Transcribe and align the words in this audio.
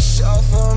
shuffle 0.00 0.67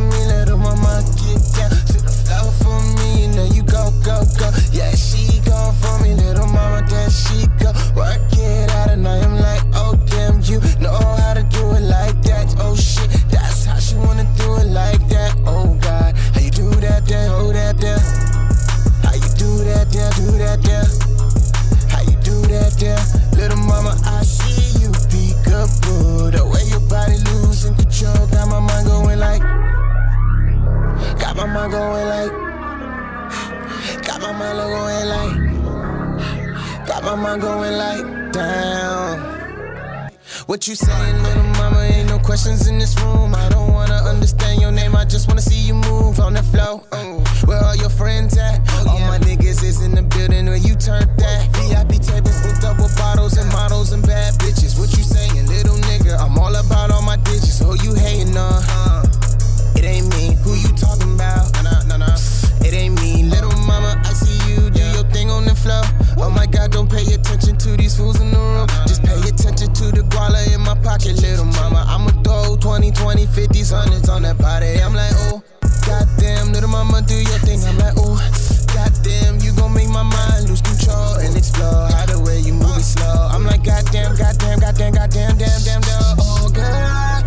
Got 34.06 34.22
my 34.22 34.32
mind 34.32 34.58
going 34.58 35.08
like. 35.10 36.88
Got 36.88 37.04
my 37.04 37.16
mind 37.16 37.42
going 37.42 37.78
like. 37.78 38.32
Down. 38.32 39.32
What 40.48 40.68
you 40.68 40.76
saying, 40.76 41.24
little 41.24 41.44
mama? 41.44 41.80
Ain't 41.80 42.10
no 42.10 42.20
questions 42.20 42.68
in 42.68 42.78
this 42.80 43.00
room. 43.02 43.36
I 43.36 43.50
don't 43.50 43.72
wanna 43.74 44.02
understand 44.12 44.62
your 44.62 44.72
name. 44.72 44.96
I 44.96 45.06
just 45.06 45.28
wanna 45.28 45.42
see 45.42 45.60
you 45.60 45.76
move 45.76 46.20
on 46.20 46.34
the 46.34 46.44
floor. 46.44 46.84
Uh, 46.92 47.20
where 47.46 47.64
all 47.64 47.76
your 47.76 47.90
friends 47.90 48.38
at? 48.38 48.60
All 48.88 49.00
my 49.00 49.20
niggas 49.20 49.64
is 49.64 49.82
in 49.82 49.96
the 49.96 50.04
building 50.04 50.46
where 50.48 50.58
you 50.58 50.76
turned 50.76 51.10
that. 51.20 51.31
50s, 73.48 73.74
hundreds 73.74 74.08
on 74.08 74.22
that 74.22 74.38
body. 74.38 74.78
I'm 74.86 74.94
like, 74.94 75.12
oh, 75.26 75.42
goddamn, 75.88 76.54
little 76.54 76.70
mama, 76.70 77.02
do 77.02 77.16
your 77.16 77.42
thing. 77.42 77.60
I'm 77.66 77.78
like, 77.78 77.94
oh, 77.98 78.18
goddamn, 78.74 79.40
you 79.40 79.52
gon' 79.54 79.74
make 79.74 79.90
my 79.90 80.04
mind 80.04 80.48
lose 80.48 80.62
control 80.62 81.18
and 81.18 81.36
explore. 81.36 81.90
How 81.90 82.06
the 82.06 82.20
way 82.22 82.40
you 82.40 82.54
move 82.54 82.78
it 82.78 82.86
slow. 82.86 83.30
I'm 83.34 83.44
like, 83.46 83.64
goddamn, 83.64 84.16
goddamn, 84.16 84.60
goddamn, 84.60 84.94
goddamn, 84.94 85.38
damn, 85.38 85.62
damn, 85.66 85.82
damn. 85.82 86.18
Oh, 86.22 86.52
God. 86.54 87.26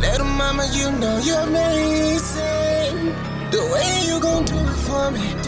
Little 0.00 0.26
mama, 0.26 0.66
you 0.72 0.90
know 0.90 1.18
you're 1.22 1.46
amazing. 1.46 3.14
The 3.54 3.62
way 3.70 4.02
you 4.02 4.18
gon' 4.18 4.44
do 4.44 4.58
it 4.58 4.78
for 4.82 5.10
me. 5.12 5.45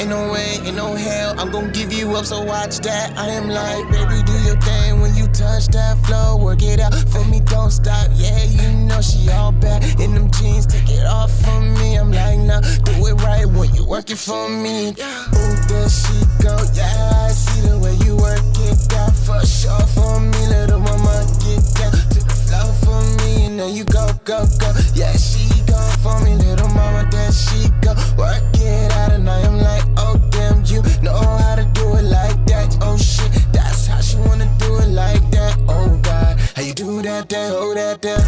Ain't 0.00 0.10
no 0.10 0.32
way, 0.32 0.58
ain't 0.64 0.76
no 0.76 0.94
hell. 0.94 1.38
I'm 1.38 1.50
gon' 1.50 1.70
give 1.70 1.92
you 1.92 2.14
up, 2.16 2.24
so 2.24 2.42
watch 2.42 2.78
that. 2.80 3.16
I 3.16 3.28
am 3.28 3.48
like, 3.48 3.88
baby, 3.90 4.22
do 4.26 4.32
your 4.42 4.56
thing 4.60 5.00
when 5.00 5.14
you 5.14 5.26
touch 5.28 5.68
that 5.68 5.96
flow. 6.04 6.36
Work 6.36 6.62
it 6.62 6.80
out 6.80 6.94
for 7.10 7.24
me, 7.26 7.40
don't 7.40 7.70
stop. 7.70 8.10
Yeah, 8.14 8.42
you 8.44 8.72
know 8.86 9.00
she 9.00 9.30
all 9.30 9.52
bad 9.52 9.84
in 10.00 10.14
them 10.14 10.30
jeans. 10.32 10.66
Take 10.66 10.90
it 10.90 11.06
off 11.06 11.30
from 11.42 11.74
me. 11.74 11.96
I'm 11.96 12.10
like, 12.10 12.38
nah, 12.40 12.60
do 12.60 13.06
it 13.06 13.14
right 13.22 13.46
when 13.46 13.72
you 13.74 13.86
work 13.86 14.10
it 14.10 14.18
for 14.18 14.48
me. 14.48 14.88
Ooh, 14.90 15.56
there 15.68 15.88
she 15.88 16.18
go. 16.42 16.58
Yeah, 16.74 17.26
I 17.26 17.30
see 17.30 17.60
the 17.68 17.78
way 17.78 17.94
you 18.04 18.16
work 18.16 18.42
it. 18.66 18.78
That 18.90 19.14
for 19.14 19.46
sure 19.46 19.86
for 19.94 20.18
me, 20.20 20.40
little 20.48 20.80
mama. 20.80 21.24
Get 21.38 21.62
down 21.78 21.92
to 21.92 22.20
the 22.20 22.34
floor 22.46 22.72
for 22.82 23.00
me, 23.22 23.46
and 23.46 23.60
then 23.60 23.72
you 23.72 23.84
go, 23.84 24.10
go, 24.24 24.44
go. 24.58 24.72
Yeah, 24.94 25.12
she 25.12 25.43
go 25.66 25.78
for 26.02 26.20
me, 26.24 26.34
little 26.36 26.68
mama. 26.68 27.08
There 27.10 27.32
she 27.32 27.68
go. 27.80 27.94
Work 28.16 28.42
it 28.54 28.92
out, 28.92 29.12
and 29.12 29.28
I 29.28 29.40
am 29.40 29.58
like, 29.58 29.84
oh 29.96 30.16
damn, 30.30 30.64
you 30.64 30.82
know 31.02 31.16
how 31.16 31.56
to 31.56 31.64
do 31.74 31.94
it 31.96 32.04
like 32.04 32.44
that. 32.46 32.76
Oh 32.80 32.96
shit, 32.96 33.30
that's 33.52 33.86
how 33.86 34.00
she 34.00 34.16
wanna 34.18 34.48
do 34.58 34.78
it 34.78 34.88
like 34.88 35.24
that. 35.30 35.56
Oh 35.68 35.98
God, 36.02 36.38
how 36.56 36.62
you 36.62 36.74
do 36.74 37.02
that 37.02 37.28
there? 37.28 37.50
Hold 37.50 37.76
that 37.76 38.02
there. 38.02 38.20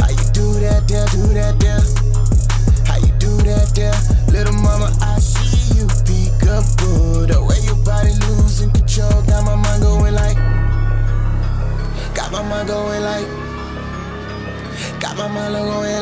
How 0.00 0.10
you 0.10 0.26
do 0.32 0.60
that 0.60 0.88
there? 0.88 1.06
Do 1.06 1.22
that 1.34 1.58
there. 1.60 1.82
How 2.86 2.98
you 2.98 3.12
do 3.18 3.36
that 3.48 3.74
there? 3.74 3.94
Little 4.32 4.54
mama, 4.54 4.92
I 5.00 5.18
see 5.18 5.78
you 5.78 5.86
peekaboo. 6.06 7.26
The 7.28 7.42
way 7.42 7.60
your 7.64 7.76
body 7.84 8.14
losing 8.26 8.70
control, 8.70 9.22
got 9.22 9.44
my 9.44 9.54
mind 9.56 9.82
going 9.82 10.14
like. 10.14 10.36
Got 12.14 12.32
my 12.32 12.42
mind 12.42 12.68
going 12.68 13.02
like. 13.02 13.28
Got 15.00 15.16
my 15.16 15.28
mind 15.28 15.54
going. 15.54 15.97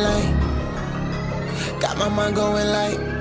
Got 1.80 1.98
my 1.98 2.08
mind 2.08 2.36
going 2.36 2.66
like. 2.68 3.15